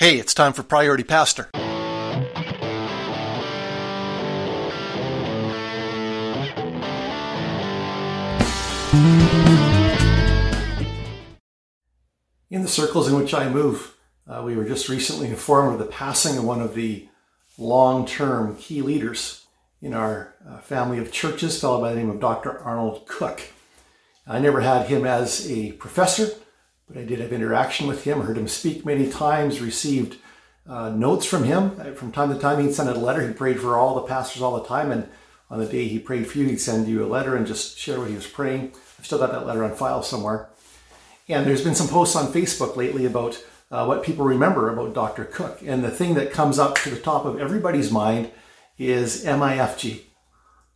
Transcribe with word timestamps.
Hey, 0.00 0.18
it's 0.18 0.32
time 0.32 0.54
for 0.54 0.62
Priority 0.62 1.04
Pastor. 1.04 1.50
In 12.48 12.62
the 12.62 12.66
circles 12.66 13.08
in 13.08 13.14
which 13.14 13.34
I 13.34 13.50
move, 13.50 13.94
uh, 14.26 14.40
we 14.42 14.56
were 14.56 14.64
just 14.64 14.88
recently 14.88 15.28
informed 15.28 15.74
of 15.74 15.78
the 15.78 15.92
passing 15.92 16.38
of 16.38 16.44
one 16.44 16.62
of 16.62 16.74
the 16.74 17.06
long 17.58 18.06
term 18.06 18.56
key 18.56 18.80
leaders 18.80 19.44
in 19.82 19.92
our 19.92 20.34
uh, 20.48 20.60
family 20.60 20.96
of 20.96 21.12
churches, 21.12 21.60
fellow 21.60 21.78
by 21.78 21.90
the 21.90 21.98
name 21.98 22.08
of 22.08 22.20
Dr. 22.20 22.58
Arnold 22.60 23.06
Cook. 23.06 23.42
I 24.26 24.38
never 24.38 24.62
had 24.62 24.86
him 24.86 25.04
as 25.04 25.46
a 25.50 25.72
professor, 25.72 26.30
but 26.92 27.00
I 27.00 27.04
did 27.04 27.20
have 27.20 27.32
interaction 27.32 27.86
with 27.86 28.02
him, 28.02 28.22
heard 28.22 28.36
him 28.36 28.48
speak 28.48 28.84
many 28.84 29.08
times, 29.08 29.60
received 29.60 30.16
uh, 30.68 30.90
notes 30.90 31.24
from 31.24 31.44
him. 31.44 31.94
From 31.94 32.10
time 32.10 32.34
to 32.34 32.38
time, 32.38 32.60
he'd 32.60 32.74
send 32.74 32.88
a 32.88 32.94
letter. 32.94 33.26
He 33.26 33.32
prayed 33.32 33.60
for 33.60 33.76
all 33.76 33.94
the 33.94 34.08
pastors 34.08 34.42
all 34.42 34.60
the 34.60 34.66
time. 34.66 34.90
And 34.90 35.08
on 35.50 35.60
the 35.60 35.66
day 35.66 35.86
he 35.86 36.00
prayed 36.00 36.26
for 36.26 36.38
you, 36.38 36.46
he'd 36.46 36.60
send 36.60 36.88
you 36.88 37.04
a 37.04 37.06
letter 37.06 37.36
and 37.36 37.46
just 37.46 37.78
share 37.78 38.00
what 38.00 38.08
he 38.08 38.14
was 38.16 38.26
praying. 38.26 38.72
I've 38.98 39.06
still 39.06 39.18
got 39.18 39.30
that 39.30 39.46
letter 39.46 39.62
on 39.62 39.76
file 39.76 40.02
somewhere. 40.02 40.48
And 41.28 41.46
there's 41.46 41.62
been 41.62 41.76
some 41.76 41.88
posts 41.88 42.16
on 42.16 42.32
Facebook 42.32 42.74
lately 42.74 43.06
about 43.06 43.40
uh, 43.70 43.84
what 43.84 44.02
people 44.02 44.24
remember 44.24 44.68
about 44.68 44.94
Dr. 44.94 45.24
Cook. 45.24 45.62
And 45.64 45.84
the 45.84 45.90
thing 45.90 46.14
that 46.14 46.32
comes 46.32 46.58
up 46.58 46.74
to 46.78 46.90
the 46.90 46.98
top 46.98 47.24
of 47.24 47.38
everybody's 47.38 47.92
mind 47.92 48.32
is 48.78 49.24
MIFG. 49.24 50.00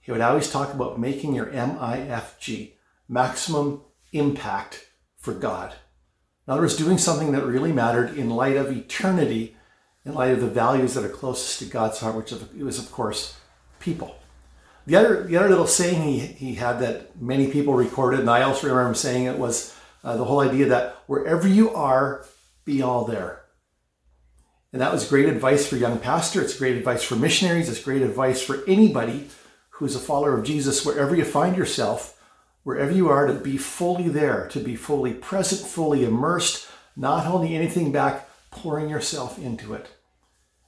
He 0.00 0.12
would 0.12 0.20
always 0.20 0.50
talk 0.50 0.72
about 0.72 1.00
making 1.00 1.34
your 1.34 1.46
MIFG, 1.46 2.72
maximum 3.08 3.80
impact 4.12 4.86
for 5.16 5.34
God. 5.34 5.74
In 6.46 6.52
other 6.52 6.62
words, 6.62 6.76
doing 6.76 6.98
something 6.98 7.32
that 7.32 7.46
really 7.46 7.72
mattered 7.72 8.16
in 8.16 8.28
light 8.30 8.56
of 8.56 8.70
eternity, 8.70 9.56
in 10.04 10.14
light 10.14 10.32
of 10.32 10.40
the 10.40 10.46
values 10.46 10.94
that 10.94 11.04
are 11.04 11.08
closest 11.08 11.58
to 11.60 11.64
God's 11.64 12.00
heart, 12.00 12.16
which 12.16 12.32
was, 12.32 12.78
of 12.78 12.92
course, 12.92 13.36
people. 13.80 14.16
The 14.86 14.96
other, 14.96 15.22
the 15.22 15.38
other 15.38 15.48
little 15.48 15.66
saying 15.66 16.02
he, 16.02 16.18
he 16.18 16.54
had 16.56 16.80
that 16.80 17.20
many 17.20 17.50
people 17.50 17.72
recorded, 17.72 18.20
and 18.20 18.28
I 18.28 18.42
also 18.42 18.66
remember 18.66 18.88
him 18.88 18.94
saying 18.94 19.24
it, 19.24 19.38
was 19.38 19.74
uh, 20.02 20.16
the 20.18 20.24
whole 20.24 20.40
idea 20.40 20.66
that 20.66 20.98
wherever 21.06 21.48
you 21.48 21.74
are, 21.74 22.26
be 22.66 22.82
all 22.82 23.06
there. 23.06 23.44
And 24.72 24.82
that 24.82 24.92
was 24.92 25.08
great 25.08 25.28
advice 25.28 25.66
for 25.66 25.76
young 25.76 25.98
pastor. 25.98 26.42
It's 26.42 26.58
great 26.58 26.76
advice 26.76 27.02
for 27.02 27.14
missionaries. 27.16 27.68
It's 27.68 27.82
great 27.82 28.02
advice 28.02 28.42
for 28.42 28.64
anybody 28.66 29.28
who's 29.70 29.96
a 29.96 30.00
follower 30.00 30.38
of 30.38 30.44
Jesus, 30.44 30.84
wherever 30.84 31.14
you 31.14 31.24
find 31.24 31.56
yourself, 31.56 32.13
wherever 32.64 32.90
you 32.90 33.08
are, 33.08 33.26
to 33.26 33.34
be 33.34 33.56
fully 33.56 34.08
there, 34.08 34.48
to 34.48 34.58
be 34.58 34.74
fully 34.74 35.14
present, 35.14 35.60
fully 35.60 36.04
immersed, 36.04 36.66
not 36.96 37.24
holding 37.24 37.54
anything 37.54 37.92
back, 37.92 38.28
pouring 38.50 38.88
yourself 38.88 39.38
into 39.38 39.74
it. 39.74 39.88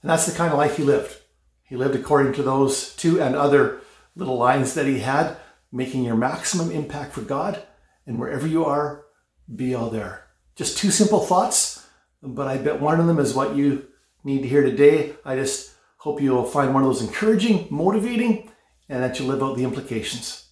And 0.02 0.10
that's 0.10 0.26
the 0.26 0.36
kind 0.36 0.52
of 0.52 0.58
life 0.58 0.76
he 0.76 0.84
lived. 0.84 1.16
He 1.64 1.74
lived 1.74 1.96
according 1.96 2.34
to 2.34 2.42
those 2.42 2.94
two 2.94 3.20
and 3.20 3.34
other 3.34 3.80
little 4.14 4.36
lines 4.36 4.74
that 4.74 4.86
he 4.86 5.00
had, 5.00 5.36
making 5.72 6.04
your 6.04 6.16
maximum 6.16 6.70
impact 6.70 7.12
for 7.12 7.22
God. 7.22 7.62
And 8.06 8.20
wherever 8.20 8.46
you 8.46 8.64
are, 8.64 9.04
be 9.52 9.74
all 9.74 9.90
there. 9.90 10.26
Just 10.54 10.78
two 10.78 10.90
simple 10.90 11.20
thoughts, 11.20 11.86
but 12.22 12.46
I 12.46 12.58
bet 12.58 12.80
one 12.80 13.00
of 13.00 13.06
them 13.06 13.18
is 13.18 13.34
what 13.34 13.56
you 13.56 13.88
need 14.22 14.42
to 14.42 14.48
hear 14.48 14.62
today. 14.62 15.14
I 15.24 15.36
just 15.36 15.72
hope 15.98 16.20
you'll 16.20 16.44
find 16.44 16.72
one 16.72 16.82
of 16.82 16.88
those 16.88 17.02
encouraging, 17.02 17.66
motivating, 17.70 18.50
and 18.88 19.02
that 19.02 19.18
you 19.18 19.26
live 19.26 19.42
out 19.42 19.56
the 19.56 19.64
implications. 19.64 20.48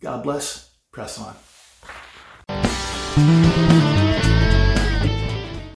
God 0.00 0.22
bless. 0.22 0.65
Press 0.96 1.20
on. 1.20 1.36